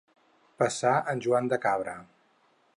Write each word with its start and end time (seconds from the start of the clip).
Passar 0.61 0.93
en 1.13 1.23
Joan 1.27 1.53
de 1.53 1.63
Cabra. 1.67 1.97